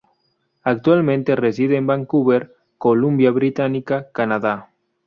Actualmente 0.63 1.35
reside 1.35 1.75
en 1.77 1.85
Vancouver, 1.85 2.55
Columbia 2.79 3.29
Británica, 3.29 4.07
Canadá. 4.11 4.71